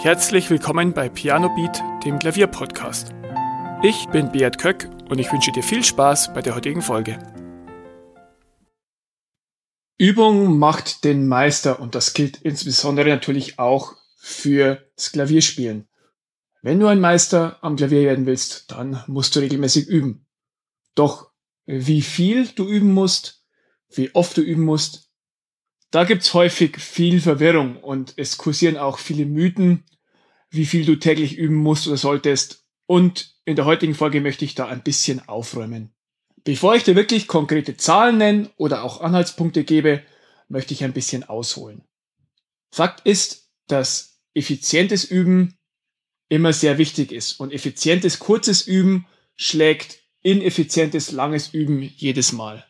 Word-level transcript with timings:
Herzlich 0.00 0.48
willkommen 0.48 0.92
bei 0.94 1.08
Piano 1.08 1.52
Beat, 1.56 1.82
dem 2.04 2.20
Klavierpodcast. 2.20 3.12
Ich 3.82 4.06
bin 4.10 4.30
Beat 4.30 4.56
Köck 4.56 4.88
und 5.08 5.18
ich 5.18 5.32
wünsche 5.32 5.50
dir 5.50 5.64
viel 5.64 5.82
Spaß 5.82 6.32
bei 6.34 6.40
der 6.40 6.54
heutigen 6.54 6.82
Folge. 6.82 7.18
Übung 9.96 10.56
macht 10.56 11.02
den 11.02 11.26
Meister 11.26 11.80
und 11.80 11.96
das 11.96 12.14
gilt 12.14 12.40
insbesondere 12.42 13.08
natürlich 13.08 13.58
auch 13.58 13.96
für 14.16 14.88
das 14.94 15.10
Klavierspielen. 15.10 15.88
Wenn 16.62 16.78
du 16.78 16.86
ein 16.86 17.00
Meister 17.00 17.58
am 17.60 17.74
Klavier 17.74 18.02
werden 18.02 18.24
willst, 18.24 18.70
dann 18.70 19.02
musst 19.08 19.34
du 19.34 19.40
regelmäßig 19.40 19.88
üben. 19.88 20.28
Doch 20.94 21.32
wie 21.66 22.02
viel 22.02 22.46
du 22.46 22.68
üben 22.68 22.94
musst, 22.94 23.44
wie 23.90 24.14
oft 24.14 24.36
du 24.36 24.42
üben 24.42 24.62
musst, 24.62 25.07
da 25.90 26.04
gibt's 26.04 26.34
häufig 26.34 26.78
viel 26.78 27.20
Verwirrung 27.20 27.76
und 27.76 28.14
es 28.16 28.38
kursieren 28.38 28.76
auch 28.76 28.98
viele 28.98 29.26
Mythen, 29.26 29.84
wie 30.50 30.66
viel 30.66 30.84
du 30.84 30.96
täglich 30.96 31.36
üben 31.36 31.56
musst 31.56 31.86
oder 31.86 31.96
solltest. 31.96 32.64
Und 32.86 33.34
in 33.44 33.56
der 33.56 33.64
heutigen 33.64 33.94
Folge 33.94 34.20
möchte 34.20 34.44
ich 34.44 34.54
da 34.54 34.66
ein 34.66 34.82
bisschen 34.82 35.26
aufräumen. 35.28 35.92
Bevor 36.44 36.74
ich 36.74 36.84
dir 36.84 36.96
wirklich 36.96 37.26
konkrete 37.26 37.76
Zahlen 37.76 38.18
nenne 38.18 38.50
oder 38.56 38.82
auch 38.82 39.00
Anhaltspunkte 39.00 39.64
gebe, 39.64 40.02
möchte 40.48 40.72
ich 40.72 40.84
ein 40.84 40.92
bisschen 40.92 41.24
ausholen. 41.24 41.82
Fakt 42.72 43.06
ist, 43.06 43.50
dass 43.66 44.20
effizientes 44.34 45.04
Üben 45.04 45.58
immer 46.28 46.52
sehr 46.52 46.78
wichtig 46.78 47.12
ist 47.12 47.40
und 47.40 47.52
effizientes 47.52 48.18
kurzes 48.18 48.66
Üben 48.66 49.06
schlägt 49.36 50.00
ineffizientes 50.22 51.12
langes 51.12 51.54
Üben 51.54 51.82
jedes 51.82 52.32
Mal. 52.32 52.67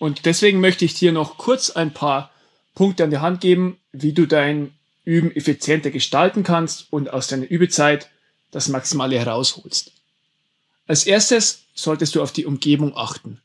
Und 0.00 0.24
deswegen 0.24 0.60
möchte 0.60 0.86
ich 0.86 0.94
dir 0.94 1.12
noch 1.12 1.36
kurz 1.36 1.68
ein 1.68 1.92
paar 1.92 2.30
Punkte 2.74 3.04
an 3.04 3.10
die 3.10 3.18
Hand 3.18 3.42
geben, 3.42 3.76
wie 3.92 4.14
du 4.14 4.24
dein 4.24 4.72
Üben 5.04 5.30
effizienter 5.30 5.90
gestalten 5.90 6.42
kannst 6.42 6.86
und 6.90 7.12
aus 7.12 7.28
deiner 7.28 7.48
Übezeit 7.48 8.08
das 8.50 8.68
Maximale 8.68 9.18
herausholst. 9.18 9.92
Als 10.86 11.04
erstes 11.04 11.64
solltest 11.74 12.14
du 12.14 12.22
auf 12.22 12.32
die 12.32 12.46
Umgebung 12.46 12.96
achten. 12.96 13.42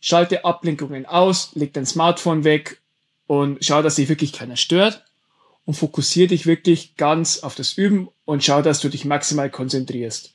Schalte 0.00 0.44
Ablenkungen 0.44 1.06
aus, 1.06 1.50
leg 1.54 1.72
dein 1.72 1.86
Smartphone 1.86 2.44
weg 2.44 2.80
und 3.26 3.64
schau, 3.64 3.82
dass 3.82 3.96
sich 3.96 4.08
wirklich 4.08 4.32
keiner 4.32 4.56
stört 4.56 5.04
und 5.64 5.74
fokussiere 5.74 6.28
dich 6.28 6.46
wirklich 6.46 6.94
ganz 6.96 7.40
auf 7.40 7.56
das 7.56 7.72
Üben 7.72 8.08
und 8.24 8.44
schau, 8.44 8.62
dass 8.62 8.78
du 8.78 8.88
dich 8.88 9.04
maximal 9.04 9.50
konzentrierst. 9.50 10.34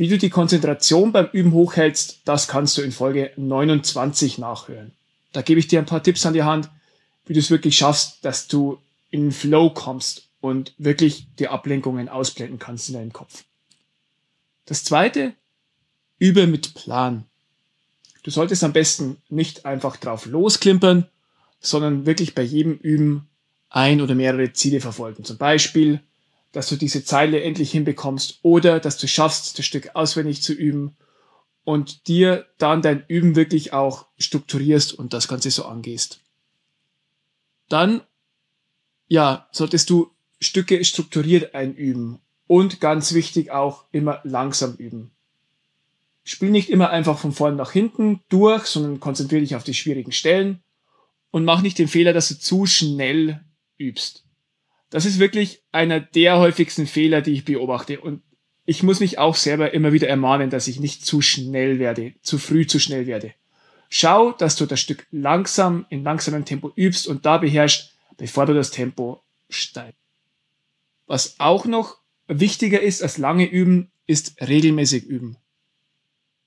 Wie 0.00 0.08
du 0.08 0.16
die 0.16 0.30
Konzentration 0.30 1.12
beim 1.12 1.28
Üben 1.30 1.52
hochhältst, 1.52 2.20
das 2.24 2.48
kannst 2.48 2.78
du 2.78 2.80
in 2.80 2.90
Folge 2.90 3.32
29 3.36 4.38
nachhören. 4.38 4.92
Da 5.32 5.42
gebe 5.42 5.60
ich 5.60 5.68
dir 5.68 5.78
ein 5.78 5.84
paar 5.84 6.02
Tipps 6.02 6.24
an 6.24 6.32
die 6.32 6.42
Hand, 6.42 6.70
wie 7.26 7.34
du 7.34 7.38
es 7.38 7.50
wirklich 7.50 7.76
schaffst, 7.76 8.24
dass 8.24 8.48
du 8.48 8.78
in 9.10 9.30
Flow 9.30 9.68
kommst 9.68 10.30
und 10.40 10.72
wirklich 10.78 11.26
die 11.38 11.48
Ablenkungen 11.48 12.08
ausblenden 12.08 12.58
kannst 12.58 12.88
in 12.88 12.94
deinem 12.94 13.12
Kopf. 13.12 13.44
Das 14.64 14.84
zweite, 14.84 15.34
übe 16.18 16.46
mit 16.46 16.72
Plan. 16.72 17.26
Du 18.22 18.30
solltest 18.30 18.64
am 18.64 18.72
besten 18.72 19.18
nicht 19.28 19.66
einfach 19.66 19.98
drauf 19.98 20.24
losklimpern, 20.24 21.08
sondern 21.60 22.06
wirklich 22.06 22.34
bei 22.34 22.42
jedem 22.42 22.78
Üben 22.78 23.28
ein 23.68 24.00
oder 24.00 24.14
mehrere 24.14 24.54
Ziele 24.54 24.80
verfolgen. 24.80 25.24
Zum 25.24 25.36
Beispiel 25.36 26.00
dass 26.52 26.68
du 26.68 26.76
diese 26.76 27.04
Zeile 27.04 27.42
endlich 27.42 27.70
hinbekommst 27.70 28.40
oder 28.42 28.80
dass 28.80 28.98
du 28.98 29.06
schaffst, 29.06 29.58
das 29.58 29.66
Stück 29.66 29.94
auswendig 29.94 30.42
zu 30.42 30.52
üben 30.52 30.96
und 31.64 32.08
dir 32.08 32.46
dann 32.58 32.82
dein 32.82 33.04
Üben 33.06 33.36
wirklich 33.36 33.72
auch 33.72 34.06
strukturierst 34.18 34.92
und 34.92 35.12
das 35.12 35.28
Ganze 35.28 35.50
so 35.50 35.64
angehst. 35.64 36.20
Dann, 37.68 38.02
ja, 39.06 39.48
solltest 39.52 39.90
du 39.90 40.10
Stücke 40.40 40.84
strukturiert 40.84 41.54
einüben 41.54 42.18
und 42.46 42.80
ganz 42.80 43.12
wichtig 43.12 43.50
auch 43.52 43.84
immer 43.92 44.20
langsam 44.24 44.74
üben. 44.74 45.12
Spiel 46.24 46.50
nicht 46.50 46.70
immer 46.70 46.90
einfach 46.90 47.18
von 47.18 47.32
vorn 47.32 47.56
nach 47.56 47.72
hinten 47.72 48.20
durch, 48.28 48.66
sondern 48.66 49.00
konzentriere 49.00 49.42
dich 49.42 49.54
auf 49.54 49.64
die 49.64 49.74
schwierigen 49.74 50.12
Stellen 50.12 50.62
und 51.30 51.44
mach 51.44 51.62
nicht 51.62 51.78
den 51.78 51.88
Fehler, 51.88 52.12
dass 52.12 52.28
du 52.28 52.38
zu 52.38 52.66
schnell 52.66 53.40
übst. 53.78 54.24
Das 54.90 55.04
ist 55.04 55.18
wirklich 55.18 55.62
einer 55.72 56.00
der 56.00 56.38
häufigsten 56.38 56.86
Fehler, 56.86 57.22
die 57.22 57.32
ich 57.32 57.44
beobachte. 57.44 58.00
Und 58.00 58.22
ich 58.66 58.82
muss 58.82 59.00
mich 59.00 59.18
auch 59.18 59.36
selber 59.36 59.72
immer 59.72 59.92
wieder 59.92 60.08
ermahnen, 60.08 60.50
dass 60.50 60.68
ich 60.68 60.80
nicht 60.80 61.06
zu 61.06 61.22
schnell 61.22 61.78
werde, 61.78 62.14
zu 62.22 62.38
früh 62.38 62.66
zu 62.66 62.78
schnell 62.78 63.06
werde. 63.06 63.32
Schau, 63.88 64.32
dass 64.32 64.56
du 64.56 64.66
das 64.66 64.80
Stück 64.80 65.06
langsam 65.10 65.86
in 65.88 66.04
langsamem 66.04 66.44
Tempo 66.44 66.72
übst 66.76 67.08
und 67.08 67.24
da 67.26 67.38
beherrschst, 67.38 67.94
bevor 68.16 68.46
du 68.46 68.54
das 68.54 68.70
Tempo 68.70 69.22
steigst. 69.48 69.98
Was 71.06 71.40
auch 71.40 71.64
noch 71.64 71.98
wichtiger 72.28 72.80
ist 72.80 73.02
als 73.02 73.18
lange 73.18 73.46
üben, 73.46 73.90
ist 74.06 74.40
regelmäßig 74.40 75.04
üben. 75.04 75.36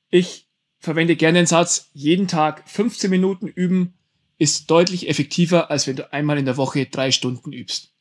Ich 0.09 0.47
verwende 0.79 1.15
gerne 1.15 1.39
den 1.39 1.45
Satz, 1.45 1.89
jeden 1.93 2.27
Tag 2.27 2.69
15 2.69 3.09
Minuten 3.09 3.47
üben 3.47 3.93
ist 4.37 4.69
deutlich 4.69 5.09
effektiver, 5.09 5.71
als 5.71 5.87
wenn 5.87 5.95
du 5.95 6.11
einmal 6.11 6.37
in 6.37 6.45
der 6.45 6.57
Woche 6.57 6.85
drei 6.85 7.11
Stunden 7.11 7.53
übst. 7.53 7.92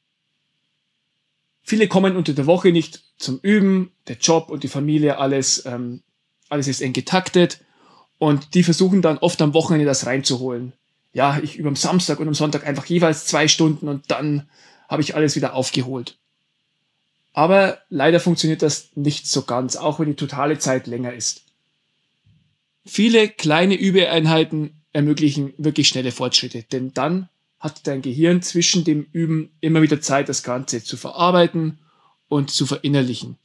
Viele 1.72 1.88
kommen 1.88 2.16
unter 2.16 2.34
der 2.34 2.44
Woche 2.44 2.70
nicht 2.70 3.02
zum 3.16 3.38
Üben, 3.40 3.92
der 4.06 4.18
Job 4.18 4.50
und 4.50 4.62
die 4.62 4.68
Familie, 4.68 5.16
alles, 5.16 5.64
ähm, 5.64 6.02
alles 6.50 6.68
ist 6.68 6.82
eng 6.82 6.92
getaktet 6.92 7.64
und 8.18 8.52
die 8.52 8.62
versuchen 8.62 9.00
dann 9.00 9.16
oft 9.16 9.40
am 9.40 9.54
Wochenende 9.54 9.86
das 9.86 10.04
reinzuholen. 10.04 10.74
Ja, 11.14 11.40
ich 11.42 11.56
übe 11.56 11.68
am 11.70 11.76
Samstag 11.76 12.20
und 12.20 12.28
am 12.28 12.34
Sonntag 12.34 12.66
einfach 12.66 12.84
jeweils 12.84 13.24
zwei 13.24 13.48
Stunden 13.48 13.88
und 13.88 14.10
dann 14.10 14.50
habe 14.86 15.00
ich 15.00 15.14
alles 15.14 15.34
wieder 15.34 15.54
aufgeholt. 15.54 16.18
Aber 17.32 17.78
leider 17.88 18.20
funktioniert 18.20 18.60
das 18.60 18.90
nicht 18.94 19.26
so 19.26 19.40
ganz, 19.40 19.76
auch 19.76 19.98
wenn 19.98 20.08
die 20.08 20.14
totale 20.14 20.58
Zeit 20.58 20.86
länger 20.86 21.14
ist. 21.14 21.40
Viele 22.84 23.30
kleine 23.30 23.76
Übeeinheiten 23.76 24.82
ermöglichen 24.92 25.54
wirklich 25.56 25.88
schnelle 25.88 26.12
Fortschritte, 26.12 26.64
denn 26.64 26.92
dann 26.92 27.30
hat 27.62 27.86
dein 27.86 28.02
Gehirn 28.02 28.42
zwischen 28.42 28.82
dem 28.82 29.06
Üben 29.12 29.52
immer 29.60 29.82
wieder 29.82 30.00
Zeit, 30.00 30.28
das 30.28 30.42
Ganze 30.42 30.82
zu 30.82 30.96
verarbeiten 30.96 31.78
und 32.28 32.50
zu 32.50 32.66
verinnerlichen. 32.66 33.38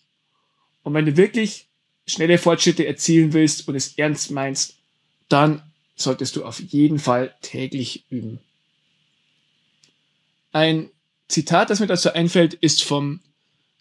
Und 0.81 0.95
wenn 0.95 1.05
du 1.05 1.15
wirklich 1.17 1.67
schnelle 2.07 2.39
Fortschritte 2.39 2.87
erzielen 2.87 3.33
willst 3.33 3.67
und 3.67 3.75
es 3.75 3.95
ernst 3.97 4.31
meinst, 4.31 4.77
dann 5.29 5.61
solltest 5.95 6.35
du 6.35 6.43
auf 6.43 6.59
jeden 6.59 6.97
Fall 6.97 7.35
täglich 7.41 8.05
üben. 8.09 8.39
Ein 10.51 10.89
Zitat, 11.27 11.69
das 11.69 11.79
mir 11.79 11.87
dazu 11.87 12.11
einfällt, 12.11 12.55
ist 12.55 12.83
vom 12.83 13.19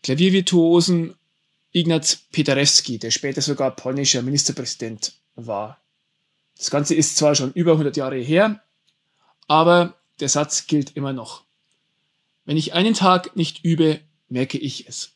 Klaviervirtuosen 0.02 1.14
Ignaz 1.72 2.16
Peterewski, 2.30 2.98
der 2.98 3.10
später 3.10 3.41
sogar 3.41 3.75
polnischer 3.75 4.20
Ministerpräsident 4.20 5.14
war. 5.34 5.80
Das 6.58 6.70
Ganze 6.70 6.94
ist 6.94 7.16
zwar 7.16 7.34
schon 7.34 7.52
über 7.52 7.72
100 7.72 7.96
Jahre 7.96 8.19
her, 8.19 8.62
aber 9.46 9.94
der 10.21 10.28
Satz 10.28 10.66
gilt 10.66 10.97
immer 10.97 11.12
noch. 11.12 11.44
Wenn 12.44 12.56
ich 12.56 12.75
einen 12.75 12.94
Tag 12.94 13.37
nicht 13.37 13.65
übe, 13.65 14.00
merke 14.28 14.59
ich 14.59 14.88
es. 14.88 15.12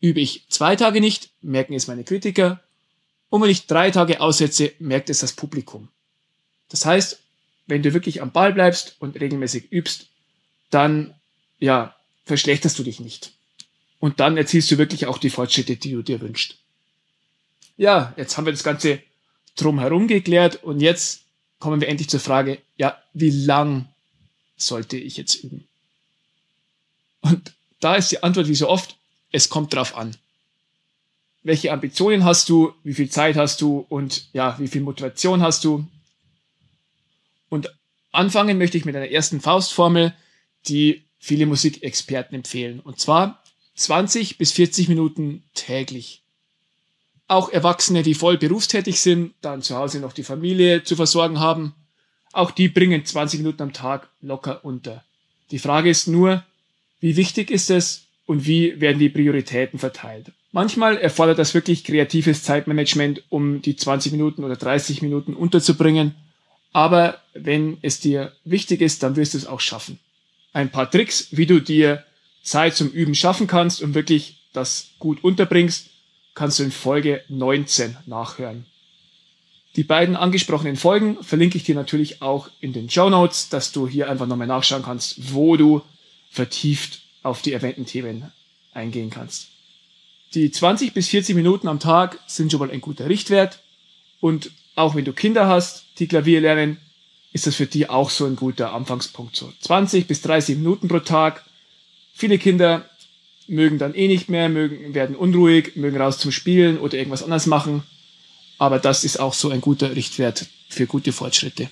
Übe 0.00 0.20
ich 0.20 0.46
zwei 0.48 0.76
Tage 0.76 1.00
nicht, 1.00 1.30
merken 1.42 1.74
es 1.74 1.86
meine 1.86 2.04
Kritiker. 2.04 2.62
Und 3.30 3.42
wenn 3.42 3.50
ich 3.50 3.66
drei 3.66 3.90
Tage 3.90 4.20
aussetze, 4.20 4.72
merkt 4.78 5.10
es 5.10 5.18
das 5.18 5.32
Publikum. 5.32 5.88
Das 6.68 6.86
heißt, 6.86 7.20
wenn 7.66 7.82
du 7.82 7.92
wirklich 7.92 8.22
am 8.22 8.32
Ball 8.32 8.52
bleibst 8.52 8.96
und 8.98 9.20
regelmäßig 9.20 9.70
übst, 9.70 10.08
dann, 10.70 11.14
ja, 11.58 11.94
verschlechterst 12.24 12.78
du 12.78 12.82
dich 12.82 13.00
nicht. 13.00 13.32
Und 14.00 14.20
dann 14.20 14.36
erzielst 14.36 14.70
du 14.70 14.78
wirklich 14.78 15.06
auch 15.06 15.18
die 15.18 15.30
Fortschritte, 15.30 15.76
die 15.76 15.92
du 15.92 16.02
dir 16.02 16.20
wünschst. 16.20 16.56
Ja, 17.76 18.14
jetzt 18.16 18.36
haben 18.36 18.46
wir 18.46 18.52
das 18.52 18.64
Ganze 18.64 19.00
drumherum 19.56 20.08
geklärt 20.08 20.62
und 20.62 20.80
jetzt 20.80 21.22
kommen 21.58 21.80
wir 21.80 21.88
endlich 21.88 22.08
zur 22.08 22.20
Frage, 22.20 22.58
ja, 22.76 22.96
wie 23.12 23.30
lang 23.30 23.88
sollte 24.58 24.96
ich 24.96 25.16
jetzt 25.16 25.36
üben? 25.36 25.66
Und 27.20 27.52
da 27.80 27.94
ist 27.94 28.10
die 28.10 28.22
Antwort 28.22 28.48
wie 28.48 28.54
so 28.54 28.68
oft, 28.68 28.96
es 29.32 29.48
kommt 29.48 29.74
drauf 29.74 29.96
an. 29.96 30.16
Welche 31.42 31.72
Ambitionen 31.72 32.24
hast 32.24 32.48
du, 32.48 32.74
wie 32.82 32.94
viel 32.94 33.08
Zeit 33.08 33.36
hast 33.36 33.60
du 33.60 33.86
und 33.88 34.28
ja, 34.32 34.58
wie 34.58 34.68
viel 34.68 34.82
Motivation 34.82 35.40
hast 35.40 35.64
du? 35.64 35.86
Und 37.48 37.72
anfangen 38.12 38.58
möchte 38.58 38.76
ich 38.76 38.84
mit 38.84 38.96
einer 38.96 39.08
ersten 39.08 39.40
Faustformel, 39.40 40.14
die 40.66 41.04
viele 41.18 41.46
Musikexperten 41.46 42.34
empfehlen. 42.34 42.80
Und 42.80 42.98
zwar 42.98 43.42
20 43.76 44.38
bis 44.38 44.52
40 44.52 44.88
Minuten 44.88 45.44
täglich. 45.54 46.22
Auch 47.28 47.50
Erwachsene, 47.50 48.02
die 48.02 48.14
voll 48.14 48.38
berufstätig 48.38 49.00
sind, 49.00 49.34
dann 49.40 49.62
zu 49.62 49.76
Hause 49.76 50.00
noch 50.00 50.12
die 50.12 50.24
Familie 50.24 50.82
zu 50.82 50.96
versorgen 50.96 51.38
haben, 51.38 51.74
auch 52.32 52.50
die 52.50 52.68
bringen 52.68 53.04
20 53.04 53.40
Minuten 53.40 53.62
am 53.62 53.72
Tag 53.72 54.08
locker 54.20 54.64
unter. 54.64 55.04
Die 55.50 55.58
Frage 55.58 55.90
ist 55.90 56.08
nur, 56.08 56.44
wie 57.00 57.16
wichtig 57.16 57.50
ist 57.50 57.70
es 57.70 58.06
und 58.26 58.46
wie 58.46 58.80
werden 58.80 58.98
die 58.98 59.08
Prioritäten 59.08 59.78
verteilt? 59.78 60.32
Manchmal 60.52 60.96
erfordert 60.96 61.38
das 61.38 61.54
wirklich 61.54 61.84
kreatives 61.84 62.42
Zeitmanagement, 62.42 63.22
um 63.28 63.60
die 63.62 63.76
20 63.76 64.12
Minuten 64.12 64.44
oder 64.44 64.56
30 64.56 65.02
Minuten 65.02 65.34
unterzubringen. 65.34 66.14
Aber 66.72 67.20
wenn 67.34 67.78
es 67.82 68.00
dir 68.00 68.32
wichtig 68.44 68.80
ist, 68.80 69.02
dann 69.02 69.16
wirst 69.16 69.34
du 69.34 69.38
es 69.38 69.46
auch 69.46 69.60
schaffen. 69.60 69.98
Ein 70.52 70.70
paar 70.70 70.90
Tricks, 70.90 71.28
wie 71.32 71.46
du 71.46 71.60
dir 71.60 72.04
Zeit 72.42 72.74
zum 72.74 72.90
Üben 72.90 73.14
schaffen 73.14 73.46
kannst 73.46 73.82
und 73.82 73.94
wirklich 73.94 74.38
das 74.52 74.90
gut 74.98 75.22
unterbringst, 75.22 75.90
kannst 76.34 76.58
du 76.58 76.62
in 76.62 76.70
Folge 76.70 77.22
19 77.28 77.96
nachhören. 78.06 78.64
Die 79.76 79.84
beiden 79.84 80.16
angesprochenen 80.16 80.76
Folgen 80.76 81.22
verlinke 81.22 81.56
ich 81.56 81.64
dir 81.64 81.74
natürlich 81.74 82.22
auch 82.22 82.50
in 82.60 82.72
den 82.72 82.90
Show 82.90 83.10
Notes, 83.10 83.48
dass 83.48 83.72
du 83.72 83.86
hier 83.86 84.08
einfach 84.10 84.26
nochmal 84.26 84.46
nachschauen 84.46 84.82
kannst, 84.82 85.32
wo 85.32 85.56
du 85.56 85.82
vertieft 86.30 87.00
auf 87.22 87.42
die 87.42 87.52
erwähnten 87.52 87.86
Themen 87.86 88.32
eingehen 88.72 89.10
kannst. 89.10 89.48
Die 90.34 90.50
20 90.50 90.92
bis 90.92 91.08
40 91.08 91.34
Minuten 91.34 91.68
am 91.68 91.80
Tag 91.80 92.18
sind 92.26 92.50
schon 92.50 92.60
mal 92.60 92.70
ein 92.70 92.80
guter 92.80 93.08
Richtwert 93.08 93.60
und 94.20 94.50
auch 94.74 94.94
wenn 94.94 95.04
du 95.04 95.12
Kinder 95.12 95.48
hast, 95.48 95.86
die 95.98 96.06
Klavier 96.06 96.40
lernen, 96.40 96.78
ist 97.32 97.46
das 97.46 97.56
für 97.56 97.66
die 97.66 97.88
auch 97.88 98.10
so 98.10 98.26
ein 98.26 98.36
guter 98.36 98.72
Anfangspunkt. 98.72 99.36
So 99.36 99.52
20 99.60 100.06
bis 100.06 100.22
30 100.22 100.56
Minuten 100.56 100.88
pro 100.88 101.00
Tag. 101.00 101.44
Viele 102.12 102.38
Kinder 102.38 102.88
mögen 103.46 103.78
dann 103.78 103.94
eh 103.94 104.08
nicht 104.08 104.28
mehr, 104.28 104.48
mögen, 104.48 104.94
werden 104.94 105.16
unruhig, 105.16 105.76
mögen 105.76 106.00
raus 106.00 106.18
zum 106.18 106.30
Spielen 106.30 106.78
oder 106.78 106.96
irgendwas 106.96 107.22
anderes 107.22 107.46
machen. 107.46 107.82
Aber 108.58 108.78
das 108.78 109.04
ist 109.04 109.20
auch 109.20 109.34
so 109.34 109.50
ein 109.50 109.60
guter 109.60 109.94
Richtwert 109.94 110.46
für 110.68 110.86
gute 110.86 111.12
Fortschritte. 111.12 111.70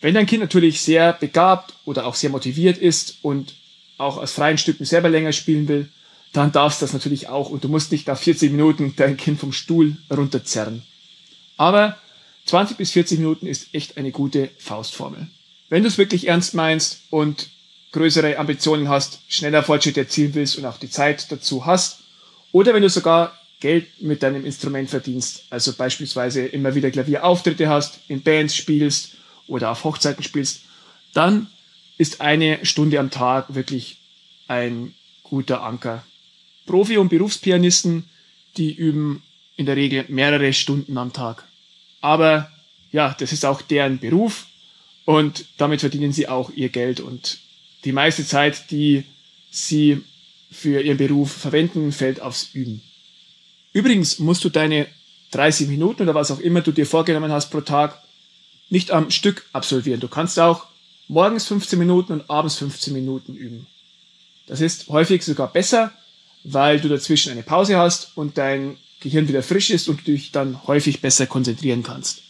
Wenn 0.00 0.14
dein 0.14 0.26
Kind 0.26 0.42
natürlich 0.42 0.82
sehr 0.82 1.12
begabt 1.12 1.74
oder 1.84 2.06
auch 2.06 2.14
sehr 2.14 2.30
motiviert 2.30 2.78
ist 2.78 3.18
und 3.22 3.54
auch 3.96 4.16
aus 4.16 4.32
freien 4.32 4.58
Stücken 4.58 4.84
selber 4.84 5.08
länger 5.08 5.32
spielen 5.32 5.66
will, 5.68 5.88
dann 6.32 6.52
darfst 6.52 6.80
du 6.80 6.84
das 6.84 6.92
natürlich 6.92 7.28
auch 7.28 7.50
und 7.50 7.64
du 7.64 7.68
musst 7.68 7.90
nicht 7.90 8.06
nach 8.06 8.18
40 8.18 8.52
Minuten 8.52 8.94
dein 8.96 9.16
Kind 9.16 9.40
vom 9.40 9.52
Stuhl 9.52 9.96
runterzerren. 10.10 10.82
Aber 11.56 11.96
20 12.46 12.76
bis 12.76 12.92
40 12.92 13.18
Minuten 13.18 13.46
ist 13.46 13.74
echt 13.74 13.96
eine 13.96 14.12
gute 14.12 14.50
Faustformel. 14.58 15.28
Wenn 15.68 15.82
du 15.82 15.88
es 15.88 15.98
wirklich 15.98 16.28
ernst 16.28 16.54
meinst 16.54 17.02
und 17.10 17.48
größere 17.92 18.38
Ambitionen 18.38 18.88
hast, 18.88 19.20
schneller 19.28 19.62
Fortschritte 19.62 20.00
erzielen 20.00 20.34
willst 20.34 20.56
und 20.56 20.64
auch 20.64 20.78
die 20.78 20.90
Zeit 20.90 21.30
dazu 21.32 21.66
hast, 21.66 22.00
oder 22.52 22.72
wenn 22.72 22.82
du 22.82 22.88
sogar 22.88 23.37
Geld 23.60 24.00
mit 24.00 24.22
deinem 24.22 24.44
Instrument 24.44 24.88
verdienst, 24.88 25.44
also 25.50 25.72
beispielsweise 25.72 26.46
immer 26.46 26.74
wieder 26.74 26.90
Klavierauftritte 26.90 27.68
hast, 27.68 28.00
in 28.08 28.22
Bands 28.22 28.54
spielst 28.54 29.16
oder 29.46 29.70
auf 29.70 29.84
Hochzeiten 29.84 30.22
spielst, 30.22 30.62
dann 31.12 31.48
ist 31.96 32.20
eine 32.20 32.64
Stunde 32.64 33.00
am 33.00 33.10
Tag 33.10 33.54
wirklich 33.54 33.98
ein 34.46 34.94
guter 35.24 35.62
Anker. 35.62 36.04
Profi- 36.66 36.98
und 36.98 37.08
Berufspianisten, 37.08 38.04
die 38.56 38.72
üben 38.72 39.22
in 39.56 39.66
der 39.66 39.76
Regel 39.76 40.04
mehrere 40.08 40.52
Stunden 40.52 40.96
am 40.96 41.12
Tag. 41.12 41.44
Aber 42.00 42.50
ja, 42.92 43.16
das 43.18 43.32
ist 43.32 43.44
auch 43.44 43.60
deren 43.60 43.98
Beruf 43.98 44.46
und 45.04 45.46
damit 45.56 45.80
verdienen 45.80 46.12
sie 46.12 46.28
auch 46.28 46.50
ihr 46.50 46.68
Geld 46.68 47.00
und 47.00 47.38
die 47.84 47.92
meiste 47.92 48.24
Zeit, 48.24 48.70
die 48.70 49.04
sie 49.50 50.02
für 50.50 50.80
ihren 50.80 50.98
Beruf 50.98 51.32
verwenden, 51.32 51.92
fällt 51.92 52.20
aufs 52.20 52.50
Üben. 52.52 52.82
Übrigens 53.78 54.18
musst 54.18 54.42
du 54.42 54.48
deine 54.48 54.88
30 55.30 55.68
Minuten 55.68 56.02
oder 56.02 56.12
was 56.16 56.32
auch 56.32 56.40
immer 56.40 56.62
du 56.62 56.72
dir 56.72 56.84
vorgenommen 56.84 57.30
hast 57.30 57.50
pro 57.50 57.60
Tag 57.60 58.02
nicht 58.70 58.90
am 58.90 59.12
Stück 59.12 59.46
absolvieren. 59.52 60.00
Du 60.00 60.08
kannst 60.08 60.40
auch 60.40 60.66
morgens 61.06 61.46
15 61.46 61.78
Minuten 61.78 62.12
und 62.12 62.28
abends 62.28 62.56
15 62.56 62.92
Minuten 62.92 63.36
üben. 63.36 63.68
Das 64.48 64.60
ist 64.60 64.88
häufig 64.88 65.22
sogar 65.24 65.52
besser, 65.52 65.92
weil 66.42 66.80
du 66.80 66.88
dazwischen 66.88 67.30
eine 67.30 67.44
Pause 67.44 67.78
hast 67.78 68.16
und 68.16 68.36
dein 68.36 68.78
Gehirn 68.98 69.28
wieder 69.28 69.44
frisch 69.44 69.70
ist 69.70 69.88
und 69.88 70.00
du 70.00 70.10
dich 70.10 70.32
dann 70.32 70.66
häufig 70.66 71.00
besser 71.00 71.28
konzentrieren 71.28 71.84
kannst. 71.84 72.22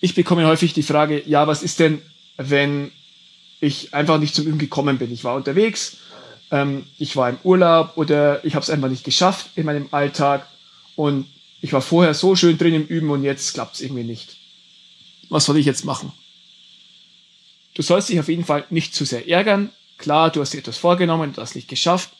Ich 0.00 0.16
bekomme 0.16 0.48
häufig 0.48 0.72
die 0.72 0.82
Frage, 0.82 1.22
ja, 1.28 1.46
was 1.46 1.62
ist 1.62 1.78
denn, 1.78 2.02
wenn 2.38 2.90
ich 3.60 3.94
einfach 3.94 4.18
nicht 4.18 4.34
zum 4.34 4.48
Üben 4.48 4.58
gekommen 4.58 4.98
bin? 4.98 5.12
Ich 5.12 5.22
war 5.22 5.36
unterwegs, 5.36 5.98
ähm, 6.50 6.86
ich 6.98 7.14
war 7.14 7.30
im 7.30 7.38
Urlaub 7.44 7.92
oder 7.96 8.44
ich 8.44 8.56
habe 8.56 8.64
es 8.64 8.70
einfach 8.70 8.88
nicht 8.88 9.04
geschafft 9.04 9.50
in 9.54 9.64
meinem 9.64 9.86
Alltag 9.92 10.48
und 10.96 11.26
ich 11.60 11.72
war 11.72 11.82
vorher 11.82 12.14
so 12.14 12.34
schön 12.34 12.58
drin 12.58 12.74
im 12.74 12.86
Üben 12.86 13.10
und 13.10 13.22
jetzt 13.22 13.54
klappt 13.54 13.76
es 13.76 13.80
irgendwie 13.80 14.04
nicht. 14.04 14.36
Was 15.28 15.44
soll 15.44 15.58
ich 15.58 15.66
jetzt 15.66 15.84
machen? 15.84 16.12
Du 17.74 17.82
sollst 17.82 18.08
dich 18.08 18.18
auf 18.18 18.28
jeden 18.28 18.44
Fall 18.44 18.66
nicht 18.70 18.94
zu 18.94 19.04
sehr 19.04 19.28
ärgern. 19.28 19.70
Klar, 19.98 20.30
du 20.30 20.40
hast 20.40 20.52
dir 20.52 20.58
etwas 20.58 20.78
vorgenommen, 20.78 21.32
du 21.32 21.40
hast 21.40 21.54
nicht 21.54 21.68
geschafft, 21.68 22.10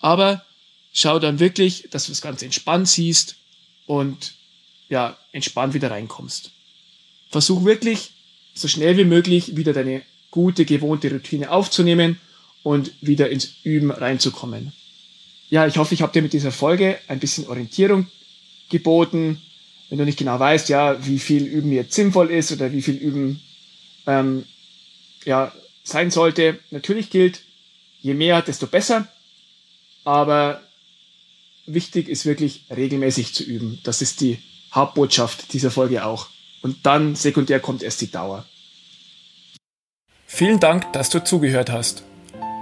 aber 0.00 0.44
schau 0.92 1.18
dann 1.18 1.40
wirklich, 1.40 1.88
dass 1.90 2.04
du 2.04 2.12
das 2.12 2.20
Ganze 2.20 2.44
entspannt 2.44 2.88
siehst 2.88 3.36
und 3.86 4.34
ja, 4.88 5.16
entspannt 5.32 5.74
wieder 5.74 5.90
reinkommst. 5.90 6.50
Versuch 7.30 7.64
wirklich 7.64 8.12
so 8.54 8.68
schnell 8.68 8.96
wie 8.96 9.04
möglich 9.04 9.56
wieder 9.56 9.72
deine 9.72 10.02
gute, 10.30 10.64
gewohnte 10.64 11.10
Routine 11.10 11.50
aufzunehmen 11.50 12.20
und 12.62 12.92
wieder 13.00 13.30
ins 13.30 13.54
Üben 13.62 13.90
reinzukommen. 13.90 14.72
Ja, 15.50 15.66
ich 15.66 15.78
hoffe, 15.78 15.94
ich 15.94 16.02
habe 16.02 16.12
dir 16.12 16.22
mit 16.22 16.32
dieser 16.32 16.52
Folge 16.52 16.98
ein 17.08 17.20
bisschen 17.20 17.46
Orientierung 17.46 18.06
geboten. 18.68 19.40
Wenn 19.88 19.98
du 19.98 20.04
nicht 20.04 20.18
genau 20.18 20.38
weißt, 20.38 20.68
ja, 20.68 21.04
wie 21.06 21.18
viel 21.18 21.44
Üben 21.44 21.72
jetzt 21.72 21.94
sinnvoll 21.94 22.30
ist 22.30 22.52
oder 22.52 22.72
wie 22.72 22.82
viel 22.82 22.96
Üben 22.96 23.40
ähm, 24.06 24.44
ja, 25.24 25.52
sein 25.82 26.10
sollte, 26.10 26.58
natürlich 26.70 27.08
gilt, 27.08 27.40
je 28.00 28.14
mehr, 28.14 28.42
desto 28.42 28.66
besser. 28.66 29.08
Aber 30.04 30.62
wichtig 31.66 32.08
ist 32.08 32.26
wirklich 32.26 32.64
regelmäßig 32.74 33.34
zu 33.34 33.44
üben. 33.44 33.78
Das 33.84 34.02
ist 34.02 34.20
die 34.20 34.38
Hauptbotschaft 34.72 35.52
dieser 35.52 35.70
Folge 35.70 36.04
auch. 36.04 36.28
Und 36.60 36.84
dann 36.84 37.14
sekundär 37.14 37.60
kommt 37.60 37.82
erst 37.82 38.00
die 38.00 38.10
Dauer. 38.10 38.44
Vielen 40.26 40.60
Dank, 40.60 40.92
dass 40.92 41.08
du 41.08 41.24
zugehört 41.24 41.70
hast. 41.70 42.04